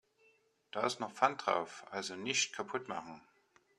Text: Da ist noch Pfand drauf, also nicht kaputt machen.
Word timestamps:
Da 0.71 0.83
ist 0.87 0.99
noch 0.99 1.11
Pfand 1.11 1.45
drauf, 1.45 1.85
also 1.91 2.15
nicht 2.15 2.53
kaputt 2.55 2.87
machen. 2.87 3.21